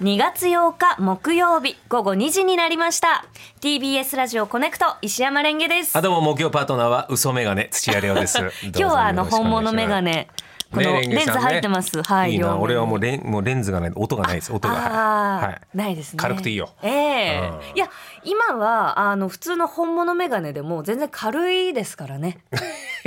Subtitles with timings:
[0.00, 3.24] 2月8日木曜日午後2時になりました。
[3.60, 5.98] TBS ラジオコネクト石山レンゲです。
[5.98, 8.38] あどうも木曜パートナーは嘘メガネ土屋レオで す。
[8.62, 10.28] 今日はあの本物メガネ。
[10.70, 14.74] このレンズ入ってます、はいいい俺はもうレンもうレンズがない音がないです音が。
[14.74, 15.76] はい。
[15.76, 16.18] ないですね。
[16.18, 16.70] 軽くていいよ。
[16.82, 17.50] ええ。
[17.70, 17.76] うん。
[17.76, 17.90] いや
[18.22, 22.38] 今はあの普通の本物メガネでも全然軽いですからね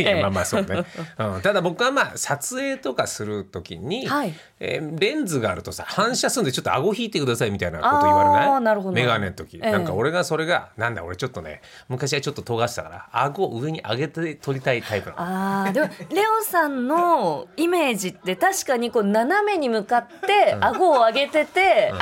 [0.06, 0.84] やまあまあそうね、
[1.18, 4.34] うん、ただ僕はまあ撮影とかするときに、はい。
[4.60, 8.48] えーレンズがあるとさ反射するんでちょっと顎引いてくださいみたいなこと言われない？
[8.50, 8.94] あーなるほど。
[8.94, 9.72] メガネの時、ええ。
[9.72, 15.22] なんか俺がそれがなんだ俺ちょっとね昔はちょっと尖してたから顎を上に上げて撮りたいタイプなの。
[15.22, 21.98] あーでもレオさんのイメージって確かにこう斜めに向かって顎を上げてて、あ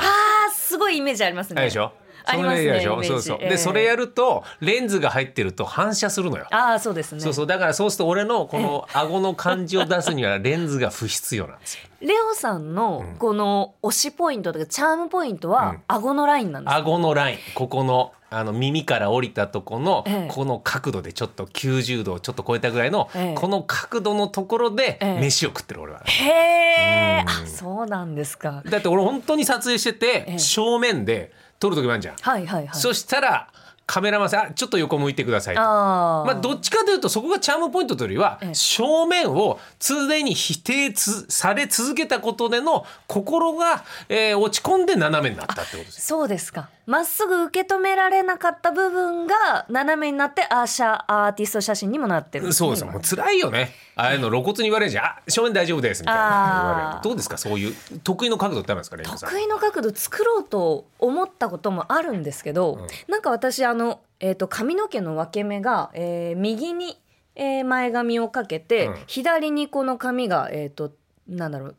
[0.49, 1.61] ーすごいイメージありますね。
[1.61, 1.93] でしょ？
[2.27, 2.87] それでしイメージ。
[2.87, 3.49] ょそうそう、ええ。
[3.49, 6.47] でそれやるとレンズが入ってると反射するのよ。
[6.51, 7.21] ああそうですね。
[7.21, 11.81] そうそうだからそうすると俺のこの顎の感じを出すにはレンズが不必要なんですよ。
[12.01, 17.37] レオさんのこの推しポイントとかチャームポイントは顎のラインなんですか、顎のライン。
[17.55, 20.31] ここのあの耳から降りたとこの、ええ。
[20.31, 23.35] この角度でちょっと90度をちょっと超えたぐらいの、ええ。
[23.35, 25.19] この角度のところでええ。
[25.19, 26.01] 飯を食ってる俺は。
[26.05, 27.25] へえ。
[27.27, 28.61] あそうなんですか。
[28.69, 30.39] だって俺本当に撮影してて、ええ。
[30.39, 32.15] 正面で撮る時もあるじゃん。
[32.15, 33.47] はいはいはいそしたら
[33.85, 35.61] カメラマンさんあちょっと横向いてくださいと。
[35.61, 46.05] あーまあ、どっちかというとそこがチャームポイントというよりは、ええ正面を常に否定つされ続けたことでの心が、えー落ち込んで斜めになったってことです。
[46.05, 52.87] そうですかまっすぐ受け止められなかった部分が斜めになってアーシャアーティスト写真にもなってるんそうですよ。
[52.87, 53.71] もう辛いよね。
[53.95, 57.01] ああいうの露骨に言われるじゃんあ正面大丈夫ですみたいな。
[57.03, 57.37] どうですか？
[57.37, 59.29] そういう得意の角度ってあるんですかレンジさん。
[59.29, 66.99] 得意の角度作ろうと思ったこともあるんですけど、なんか私あの、えー、と髪の毛の分け目が、えー右に、
[67.35, 68.95] えー前髪をかけて、うん。
[69.05, 70.91] 左にこの髪が、えー、と
[71.27, 71.75] なんだろう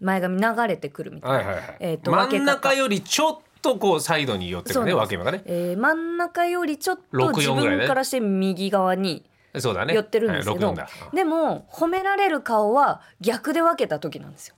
[0.00, 5.42] 前髪流れてくるみたいな、はいはいはい、えーと真ん中よりちょっとこうサイドに寄ってるね分け目がね。
[5.46, 9.24] えー真ん中よりちょっと64自分からして右側に
[9.58, 14.54] そうだね寄ってるんですけど、はい、64だでも褒められる顔は逆で分けた時なんですよ。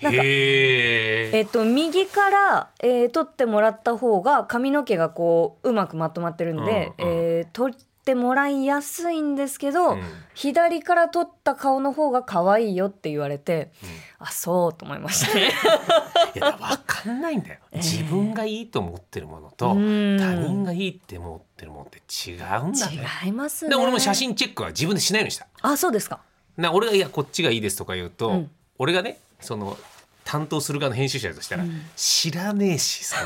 [0.00, 7.74] なんかえっと、右から、えー、取ってもらった方が髪の毛がこううまくまとまってるんで、うんうんえー取
[8.08, 10.02] ってもらいやすいんですけど、うん。
[10.32, 13.70] 左から取った顔の方が可愛いよって言われて、
[14.18, 15.50] あそうと思いましたね。
[16.34, 20.16] いや分かんないんだよ、自分がいいと思ってるものと他うん。
[20.16, 22.36] 人がいいって思ってるものって違う
[22.68, 23.06] んだね。
[23.24, 23.70] 違いますね。
[23.70, 25.46] で俺も写真チェックは自分でしないようにした。
[25.60, 26.20] あそうですか。
[26.56, 28.50] な俺がいやこっちがいいですとか言うと、うん。
[28.78, 29.76] 俺がねその
[30.28, 31.64] 担当する側の編集者だとしたら、
[31.96, 33.18] 知らねえしそん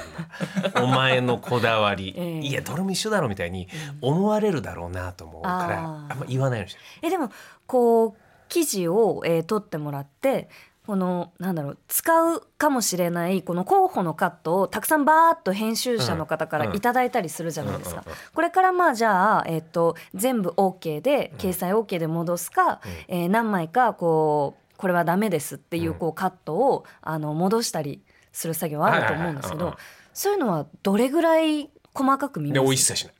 [0.72, 0.82] な。
[0.84, 2.38] お前のこだわり、 ええ。
[2.38, 3.66] いやどれも一緒だろみたいに
[4.00, 6.12] 思われるだろうなと思うから、あー。
[6.12, 6.84] あんま言わないようにしてる。
[7.02, 7.32] えでも
[7.66, 8.14] こう
[8.48, 10.48] 記事を、えー取ってもらって
[10.86, 18.02] このなんだろう使うかもしれないこの候補のカットをたくさんバーッと編集者の方からいただいたりするじゃないですか。
[18.04, 29.76] うんうんうんこれからまあじゃあ、えー、と全部 OK で掲載 OK で戻すか、えー何枚かこうこれはダメですっていうこうカットをあの戻したりする作業はあると思うんですけど
[30.12, 32.69] そういうのはどれぐらい細かく見でます？
[32.69, 33.15] お一切しない。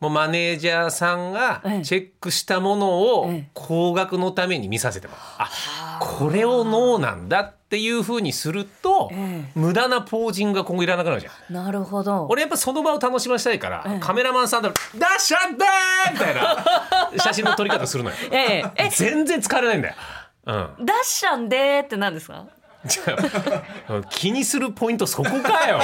[0.00, 1.84] もうマネージャーさんがええ。
[1.84, 3.50] チェックしたものをええ。
[3.54, 5.22] 高額のために見させてもらう。
[5.38, 11.54] あこれをノーなんだっていうふうにすると、え無駄なポージングが今後いらなくなるじゃん。
[11.54, 12.26] なるほど。
[12.28, 13.98] 俺やっぱその場を楽しませたいから、ええ。
[13.98, 18.16] カメラマンさんだと「ダッシャッダー!」みたいな写真の撮り方するのよ。
[18.30, 18.64] ええ。
[18.76, 19.94] え全然使われないんだよ、
[20.44, 22.46] うん、出しちゃんでーって何ですか？
[22.84, 23.16] じゃ
[23.88, 25.78] あ気にするポイントそこかよ。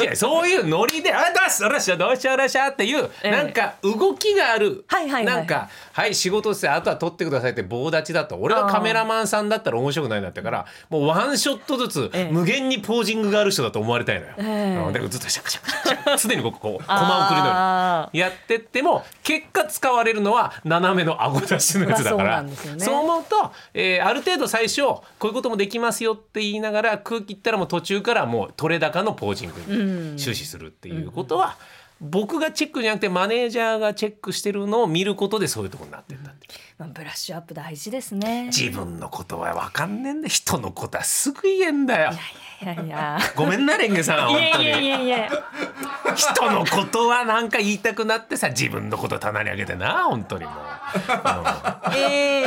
[0.00, 3.30] いやそういうノリで「あダッシャラシャどうしようラシャ」っていう、ええ。
[3.30, 5.24] なんか動きがある、はいはいはい。
[5.24, 8.36] なんか「はい仕事してあとは撮ってください」って棒立ちだと。
[8.36, 12.32] 俺がカメラマンさんだったら面白くないんだったからもうワンショットずつええ。
[12.32, 14.32] 無限にポージングがある人だと思われたいのよ。
[14.38, 14.84] ええ。
[14.86, 17.60] うんでずっとシャカシャカシャカ常に僕こうコマ送りのように。
[17.60, 31.56] あやってっても結果使われるのは斜めの顎出しのやつだから、まあそうねそう思うと、えーある程度最初こういうこともできますよって言いながら空気いったらもう途中からもう取れ高のポージングに終始するっていうことは
[32.00, 36.46] 僕がチェックじゃなくてマネージャーがチェックしてるのを見ることでそういうところになってんだって
[36.78, 38.44] まあ、ブラッシュアップ大事ですね。
[38.56, 40.12] 自分のことは分かんねえ。
[40.12, 42.12] んだ人のことはすぐ言えんだよ。
[42.62, 44.68] いやいやごめんなレンゲさんい本当に。
[44.68, 45.30] やいやいやいや。
[46.14, 50.54] 人のことはなんか言いたくなってさ自分のこと棚に上げてな本当にもう、
[51.96, 52.44] ええ。
[52.44, 52.46] う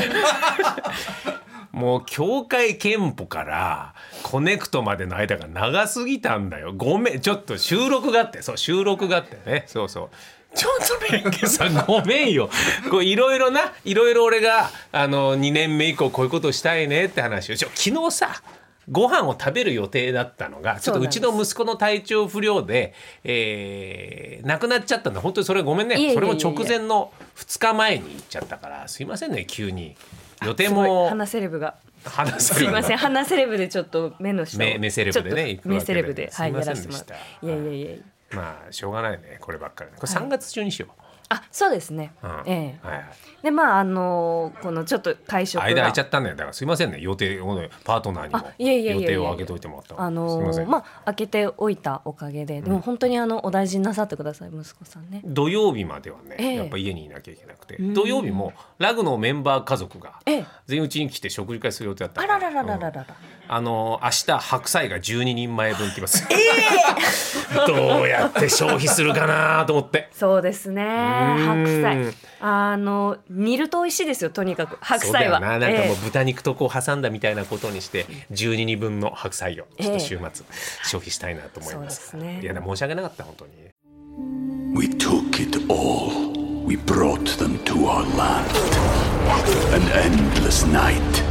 [1.47, 6.73] んもう境界憲法からコネクトまでの間が長すぎたんだよ。
[6.75, 8.41] ごめんちょっと収録があって。
[8.41, 9.63] そう収録があってね。
[9.67, 10.09] そうそう。
[10.53, 12.49] ちょっとレンゲさん ごめんよ。
[12.89, 17.55] こういろいろないろいろ俺があの2年目以降こういうことしたいねって話を。
[17.55, 18.41] ちょ昨日さ
[18.89, 25.21] ご飯を食べる予定だったのがちょっとうちの息子の体調不良で、えー、亡くなっちゃったんだ。
[25.21, 26.13] 本当にそれごめんね。
[26.13, 29.95] それも直前の2日前に行っちゃったからすいませんね急に
[30.45, 31.75] 予定も花セレブが。
[32.03, 34.63] 話すいません花セレブでちょっと目の下。
[34.63, 37.97] を目目セレブでね目セレブではいやらせてもらっていやいやいや。
[38.31, 42.87] まあしょうがないねこればっかりこれ3月中にしよう、あそうですね、うん、ええ。
[42.87, 43.05] はいはい、
[43.43, 46.99] でまああのー、このちょっと会食間空いちゃったんだからすいませんね。
[46.99, 47.39] 予定
[47.85, 60.19] パートナーにも予定を空けといてもらったあのー、まあ空けておいたおかげででも本当にあのお大事になさってください息子さんね、うん、土曜日まではね、ええ、やっぱ家にいなきゃいけなくて、うん、土曜日もラグのメンバー家族が
[60.67, 63.05] 全員うちに来て食事会する予定だったあららららららら、
[63.53, 66.25] あの明日白菜が12人前分来ます、
[67.67, 70.83] どうやって消費するかなと思ってそうですね。
[70.83, 72.13] ん白菜。
[72.39, 74.29] あの煮ると美味しいですよ。
[74.29, 75.39] とにかく白菜は。
[75.39, 80.45] そうだよななんかもうえ豚肉とこう挟んだみたいなことにして12人分の白菜をちょっと週末
[80.83, 83.51] 消費したいなと思います,、そうですねいやでも申し訳なかった本当に
[84.73, 86.31] We took it all.
[86.65, 88.47] We brought them to our land.
[89.73, 91.30] An endless night,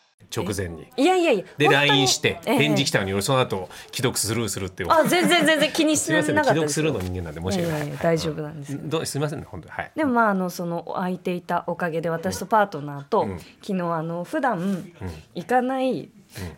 [0.35, 0.87] 直前に。
[0.97, 1.45] いやいやいや。
[1.57, 2.57] で LINE してええ。
[2.57, 6.43] 返事来たのに俺その後既読スルーするってあ全然全然気にしなかったですよ。
[6.43, 6.99] 既読するの。
[7.01, 7.67] 人間なんで申し訳ない。
[7.67, 7.89] いやいやい。
[7.91, 8.79] や大丈夫なんですよ。
[8.83, 9.71] どうすいませんね本当に。
[9.73, 9.91] はい。
[9.95, 13.39] でもまああのその空いていたおかげで私とパートナーと、ん。
[13.61, 14.91] 昨日あの普段
[15.35, 16.09] 行かない、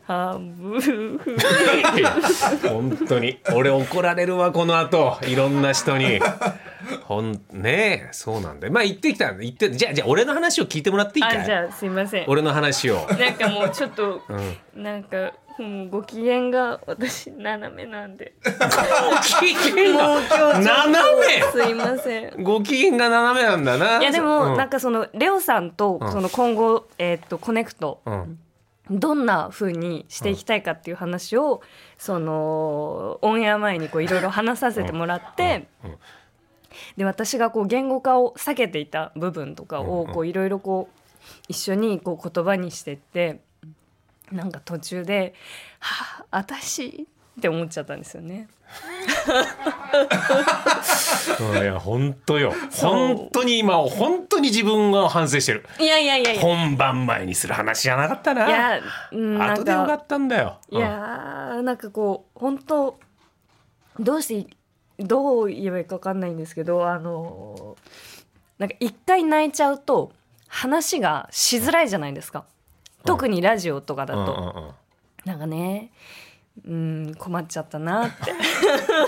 [0.04, 1.38] ハンブルグ
[1.98, 2.16] いや
[2.70, 3.40] 本当に。
[3.56, 5.18] 俺怒られるわこの後。
[5.28, 6.20] いろんな人に。
[7.04, 8.74] ほんねえそうなんだよ。
[8.74, 11.38] まあ言ってきた言ってじゃあじゃあ俺の話を聞いてもらっていいかい？
[11.40, 12.26] あじゃあすいません。
[12.28, 13.08] 俺の話を。
[13.18, 14.22] なんかもうちょっと、
[14.76, 18.34] うなんかもうご機嫌が私斜めなんで。
[18.44, 18.52] ご
[19.40, 20.60] 機嫌が？
[20.60, 20.98] 斜
[21.52, 22.34] すいません。
[22.38, 23.98] めご機嫌が斜めなんだな。
[23.98, 24.58] いいやでも、うん。
[24.58, 26.12] なんかそのレオさんとん。
[26.12, 28.40] その今後、えーっとコネクト、うん
[28.90, 31.62] どんな風にしていきたいかっていう話を、
[31.98, 35.68] そのオンエア前にこういろいろ話させてもらって、
[36.98, 41.00] で私がこう言語化を避けていた部分とかをこういろいろこう
[41.48, 43.42] 一緒にこう言葉にしてって
[44.32, 45.34] なんか途中で
[45.80, 47.08] 「はあ私」
[47.40, 48.48] って思っちゃったんですよね。
[51.40, 51.58] うん。
[51.62, 52.54] いや本当よ。
[52.82, 55.66] 本当に今本当に自分が反省してる。
[55.80, 58.48] いやいやいや本番前にする話じゃなかったな。
[58.48, 58.80] いや
[59.12, 60.58] うんなん後でよかかったんだよ。
[60.70, 62.98] いやーなんかこう本当
[64.00, 64.56] どうして
[65.04, 67.76] どう言えばいいか分かんないんですけどあの
[68.60, 70.12] なんか一回泣いちゃうと
[70.48, 72.46] 話がしづらいじゃないですか。
[73.06, 74.74] 特にラジオとかだうんと、うんうんうん。
[75.26, 75.92] なんかね
[76.66, 78.32] うん困っちゃったなって。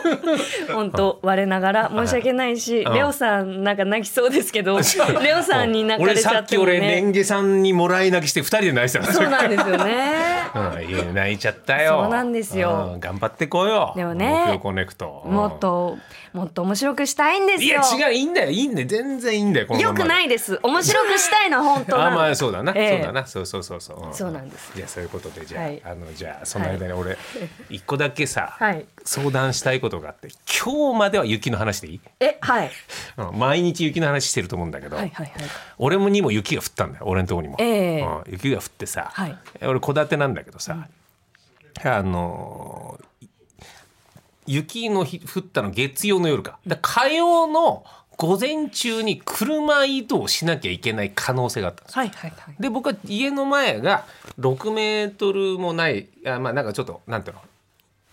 [0.73, 2.93] 本当我ながら申し訳ないし、うん。
[2.93, 4.79] レオさんなんか泣きそうですけど
[5.21, 10.34] レオさんに泣かれちゃ俺さっき俺レンゲさんにもらい泣きして二人で泣いてたそうなんですよね。
[10.55, 12.03] 泣いちゃったよ。
[12.03, 12.91] そうなんですよ。
[12.93, 13.93] うん頑張ってこうよ。
[13.95, 15.33] でもねコネクト、うん。
[15.33, 15.97] もっと
[16.33, 17.81] もっと面白くしたいんですいよ。
[17.99, 18.87] や違ういいんだよいいんだよ。
[18.87, 20.59] 全然いいんだよこのまよくないです。
[20.63, 22.15] 面白くしたいのは本当な あの。
[22.17, 22.89] まあそうだな、ええ。
[22.97, 23.27] そうだな。
[23.27, 24.71] そうそうそうそう、そうなんです。
[24.75, 25.81] じゃあそういうことでじゃあ,、はい。
[25.85, 27.17] あのじゃあその間に俺
[27.69, 28.85] 一個だけさ、はい。
[29.03, 30.29] 相談したいことがあって
[30.63, 32.71] 今日までは雪の話でいい、え、はい。
[33.17, 35.33] うん、毎日雪の話してると思うんだけど、はいはいはい。
[35.77, 37.05] 俺もにも雪が降ったんだよ。
[37.07, 38.01] 俺のとこにも、ええ。
[38.01, 39.37] うん雪が降ってさ、はい。
[39.61, 40.87] 俺戸建てなんだけどさ、
[41.83, 43.05] あのー
[44.47, 46.59] 雪の日降ったの月曜の夜か。
[46.81, 47.83] 火曜の
[48.15, 52.01] 午前中に車移動しなきゃいけない可能性があったんですよ。
[52.01, 52.55] はいはいはい。
[52.59, 54.05] で僕は家の前が
[54.39, 57.41] 6メートルもないあまあなんかちょっとなんていうの？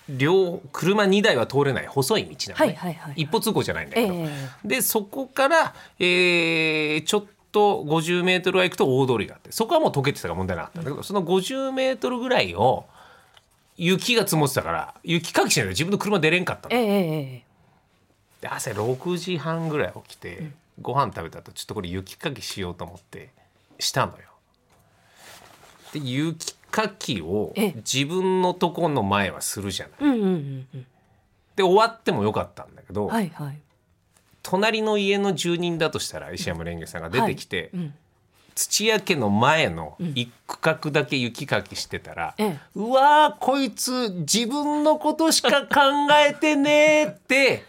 [0.09, 4.29] 両車2台は通れない細い道なのね、はいはい一歩通行じゃないんだけど、え
[4.65, 4.69] え。
[4.69, 10.81] でそこから、えーちょっと50メートルは行くと大通りがあってそこはもう溶けてたから問題なかった。
[10.81, 12.87] んだけど、その50メートルぐらいを
[13.77, 16.75] 雪が積もってたから雪かきしないと自分の車出れんかったの。
[16.75, 17.45] ええええ
[18.41, 23.31] で朝6時半ぐらい起きて、ご飯食べた後ちょっとこれ雪かきしようと思って
[23.79, 24.25] したのよ。
[25.93, 27.73] で雪かきをええ。
[27.77, 30.11] 自分のとこの前はするじゃない。
[30.11, 30.87] うんうんうんうん。
[31.55, 33.59] で終わってもよかったんだけど、はいはい
[34.43, 37.95] 隣の家の住人だとしたら石山レンゲさんが出てきて、うん。
[38.55, 42.59] 土屋家の前の一区画だけ雪かきしてたら、ええ。
[42.75, 45.69] うわーこいつ自分のことしか考
[46.29, 47.65] えてねーって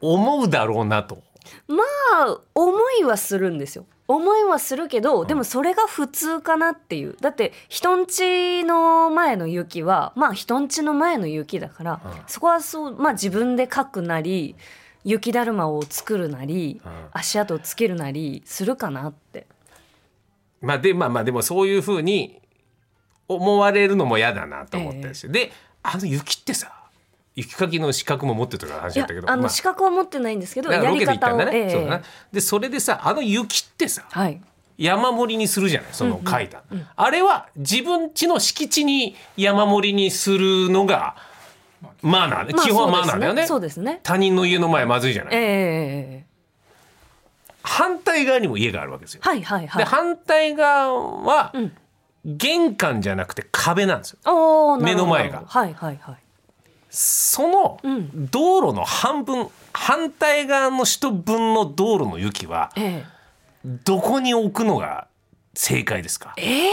[0.00, 1.22] 思うだろうなと。
[1.68, 3.86] まあ思いはするんですよ。
[4.08, 7.16] 思いはするけどでもそれが普通かなっていう。
[7.20, 12.12] だって人んちの前の雪はまあ人んちの前の雪だから、うん。
[12.26, 14.56] そこはそうまあ自分で書くなり
[15.04, 16.92] 雪だるまを作るなり、うん。
[17.12, 19.46] 足跡をつけるなりするかなって。
[20.60, 22.40] まあでまあまあでもそういうふうに
[23.28, 25.52] 思われるのも嫌だなと思ったりして、で
[25.82, 26.72] あの雪ってさ
[27.36, 29.26] 雪かきの資格も持ってるとか話いやだったけど。
[29.26, 31.70] まああの資格は持ってないんですけど、だからやりロケで行った方を、ね、ええ。
[31.70, 32.02] そうだな。
[32.32, 34.40] でそれでさあの雪ってさはい。
[34.76, 36.62] 山盛りにするじゃないその書いた、
[36.94, 41.16] あれは自分家の敷地に山盛りにするのが
[42.02, 43.46] マナーね、まあ基本はマナーだよね。
[43.46, 44.00] そうですね。
[44.02, 46.26] 他人の家の前まずいじゃない、ええええええ。
[47.62, 49.84] 反対側にも家があるわけですよ、はいはいはい。
[49.84, 50.92] で反対側
[51.22, 51.72] はん。
[52.24, 54.76] 玄関じゃなくて壁なんですよ。
[54.78, 55.44] 目の前が。
[55.46, 56.16] はいはいはい。
[56.90, 58.26] そのん。
[58.30, 63.04] 道路の半分反対側の人分の道路の雪はえ
[63.84, 65.06] どこに置くのが
[65.54, 66.34] 正解ですか？
[66.36, 66.70] え。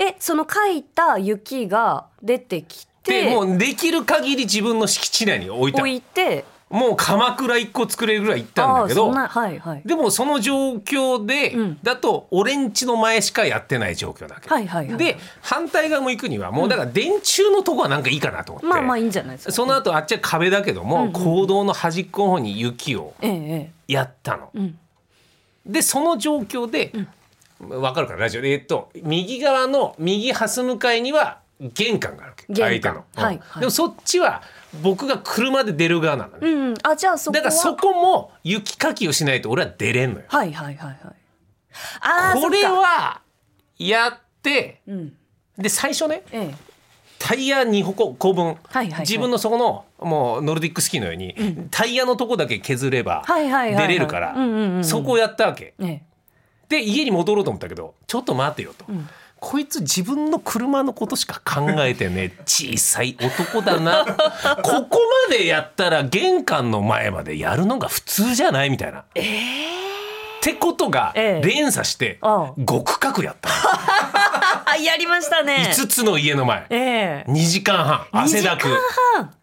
[0.00, 5.80] えその書いた雪が出てきてでもうできる限り自分の敷地内に置いた。
[5.80, 6.44] 置いて。
[6.70, 9.82] もう鎌倉一個作れるぐらい行ったんだけどはいはい。
[9.86, 11.78] でもその状況で、うん。
[11.82, 14.48] だと俺んちの前しかやってない状況だけ。
[14.48, 14.98] ど、はいはいはい。
[14.98, 19.52] で反対側も行くにはもうだから電柱のとこはなんかいいかなと思って、まあまあいいんじゃないですか。
[19.52, 23.32] その後あっちは壁だけども、公道の端っこの方に雪をええ
[23.88, 24.50] えやったの。
[24.54, 24.78] えうん。
[25.66, 26.92] でその状況で、
[27.60, 28.42] わかるかなラジオ。
[28.42, 33.60] でえっと右側の右端向かいには玄関があるわけ相手の、うんはいはい。
[33.60, 34.42] でもそっちは
[34.82, 36.74] 僕が車で出る側なのね、うんうん。
[36.82, 37.42] あじゃあそこは。
[37.42, 40.26] だからそこも雪かきをしないと俺は出れんのよ。
[40.28, 40.98] はいはいはいはい。
[42.00, 43.20] ああこれは
[43.78, 45.12] やってうん。
[45.56, 46.54] で最初ねええ。
[47.18, 49.00] タイヤ2個個分、はいはいはい。
[49.00, 51.34] 自分のそこのもうノルディックスキーのように、
[51.72, 54.84] タイヤのとこだけ削れば出れるからうんうんうんうん。
[54.84, 55.74] そこをやったわけ。
[55.80, 56.02] ええ。
[56.68, 58.84] で家に戻ろうと思ったけどちょっと待てよと、
[59.40, 64.04] こいつ自分の車のことしか考えてね小さい男だな。
[64.62, 69.00] ここまでやったら玄関の前までやるのが普通じゃないみたいな。
[69.00, 69.04] っ
[70.40, 71.46] てことがええ。
[71.46, 72.64] 連鎖してああ。
[72.66, 73.54] 極角やったの。
[74.66, 75.72] あ やりましたね。
[75.72, 76.66] 5つの家の前。
[76.70, 77.30] ええ。
[77.30, 78.66] 2時間半汗だく。
[78.66, 78.74] 2時
[79.16, 79.34] 間半。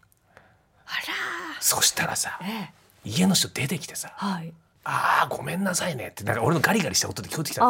[1.60, 2.76] そしたらさええ。
[3.04, 4.52] 家の人出てきてさはい
[4.88, 7.60] 「あーごめんなさいね」ってなんか俺のガリガリした音で聞こえてきた。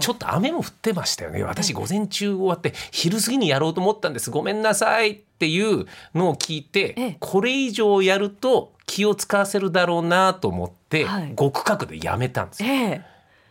[0.00, 1.42] ちょっと雨も降ってましたよね。
[1.42, 4.30] 私午前中終わって昼過ぎにやろうと思ったんです。
[4.30, 7.16] ごめんなさいっていうのを聞いて、ええ。
[7.20, 11.34] これ以上やると気を使わせるだろうなと思って、はい。
[11.36, 12.68] 極角でやめたんですよ。
[12.70, 13.02] ええ。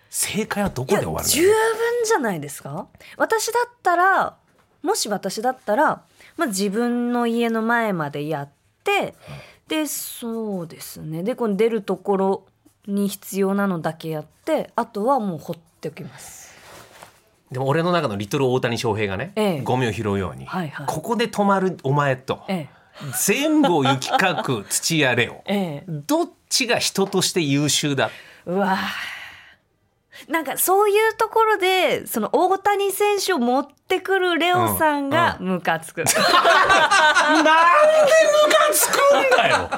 [0.09, 1.53] 正解はどこで終わる十分
[2.05, 2.87] じゃないですか？
[3.17, 4.35] 私だったら
[4.81, 6.01] もし私だったら、
[6.37, 8.49] まあ、自分の家の前までやっ
[8.83, 9.13] て
[9.67, 11.23] でそうですね。
[11.23, 12.45] でこの出るところ
[12.87, 16.51] に必要なのだけやってあとはもう放っておきます。
[17.51, 19.61] でも俺の中のリトル大谷翔平がね、ええ。
[19.61, 20.85] ゴミを拾うように、はいはい。
[20.87, 22.69] ここで止まるお前と、え
[23.25, 25.57] 全部を雪かく土屋レオ ええ。
[25.57, 28.09] えどっちが人として優秀だ？
[28.45, 37.49] うわーなんかそういうところでその大谷選手を持ってくるレオさんがムカつく、 なんでム
[38.53, 39.69] カつくんだよ！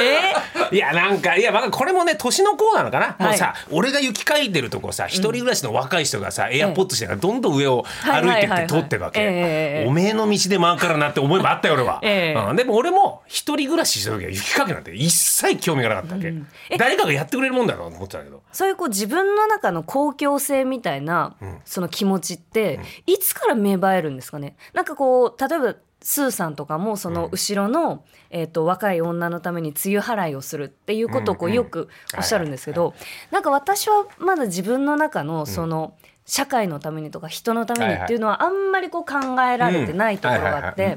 [0.00, 0.74] え？
[0.74, 3.22] いやなんかいやまあこれもね年の子なのかな、い。
[3.22, 12.50] もうさ俺が雪かいてるとこさ一人暮らしの若い人がさ、エアポッドしてからどんどん上を歩いてって通ってるわけ、おめえの道で回るからなって思いもあったよ俺は、ええ。
[12.50, 12.56] うん。
[12.56, 16.34] でも俺も一人暮らしした時は雪かきなんて一切興味がなかったわけ、
[16.70, 18.42] え誰かがやってくれるもんだろうと思ってたけど。
[18.52, 24.56] そういうこう自分の中の公共性みたいなその気持ちっていつから芽生えるんですかね？
[24.72, 31.52] なんかこう例えばスーさんとかもその後ろの、えー、と若い女のために梅雨払いをするっていうことをこうん。
[31.52, 32.94] ううんよくおっしゃるんですけど、
[33.30, 35.94] なんか私はまだ自分の中のその、
[36.26, 40.96] 社会のためにとか人のためにっていうのはあんまりこう考えられてないところがあって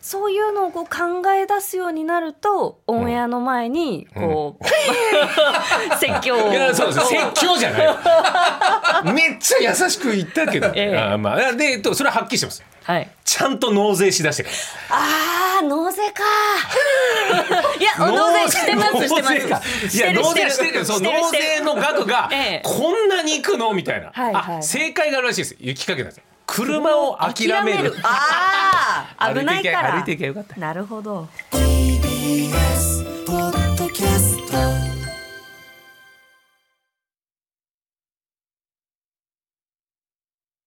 [0.00, 4.64] そういうのをこう考え出すようになるとオンエアの前にこう、
[5.98, 6.52] 説教を。
[6.52, 9.12] いやそうそう 説教じゃない。
[9.12, 10.96] めっちゃ優しく言ったけど、ええ。
[10.96, 14.56] あーまあでとそれははっきりしてますはい、ちゃんと納税しだしてから
[14.96, 16.22] あー納税か。
[17.78, 19.34] いや納税してますしてます。
[19.34, 20.72] 納税かいや納税してる。
[20.72, 22.62] けど納税の額がええ。
[22.64, 23.74] こんなにいくの？
[23.74, 24.56] みたいな、はいはい。
[24.60, 25.56] あ正解があるらしいです。
[25.60, 26.22] 雪かけなんですよ。
[26.46, 27.94] 車を諦める。
[28.02, 29.92] ああ 危ないから。
[29.92, 30.56] 歩いていけばよかった。
[30.58, 31.28] なるほど。
[31.52, 32.97] TBS